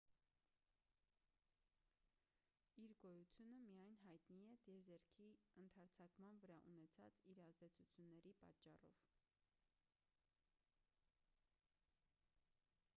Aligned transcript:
իր 2.83 2.93
գոյությունը 3.03 3.59
միայն 3.65 3.99
հայտնի 4.05 4.47
է 4.55 4.55
տիեզերքի 4.69 5.27
ընդարձակման 5.65 6.41
վրա 6.45 6.57
ունեցած 6.73 7.21
իր 7.35 7.43
ազդեցությունների 7.45 8.33
պատճառով 8.41 8.99